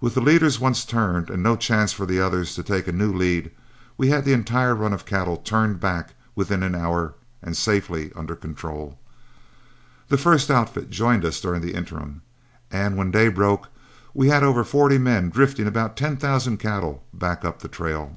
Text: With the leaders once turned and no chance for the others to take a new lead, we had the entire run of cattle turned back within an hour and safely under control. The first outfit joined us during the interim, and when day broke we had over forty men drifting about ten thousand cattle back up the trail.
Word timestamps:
With 0.00 0.14
the 0.14 0.22
leaders 0.22 0.58
once 0.58 0.82
turned 0.82 1.28
and 1.28 1.42
no 1.42 1.54
chance 1.54 1.92
for 1.92 2.06
the 2.06 2.18
others 2.18 2.54
to 2.54 2.62
take 2.62 2.88
a 2.88 2.90
new 2.90 3.12
lead, 3.12 3.50
we 3.98 4.08
had 4.08 4.24
the 4.24 4.32
entire 4.32 4.74
run 4.74 4.94
of 4.94 5.04
cattle 5.04 5.36
turned 5.36 5.78
back 5.78 6.14
within 6.34 6.62
an 6.62 6.74
hour 6.74 7.12
and 7.42 7.54
safely 7.54 8.10
under 8.16 8.34
control. 8.34 8.98
The 10.08 10.16
first 10.16 10.50
outfit 10.50 10.88
joined 10.88 11.26
us 11.26 11.38
during 11.38 11.60
the 11.60 11.74
interim, 11.74 12.22
and 12.70 12.96
when 12.96 13.10
day 13.10 13.28
broke 13.28 13.68
we 14.14 14.28
had 14.28 14.42
over 14.42 14.64
forty 14.64 14.96
men 14.96 15.28
drifting 15.28 15.66
about 15.66 15.98
ten 15.98 16.16
thousand 16.16 16.56
cattle 16.56 17.04
back 17.12 17.44
up 17.44 17.58
the 17.58 17.68
trail. 17.68 18.16